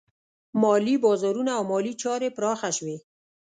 [0.61, 2.97] مالي بازارونه او مالي چارې پراخه شوې.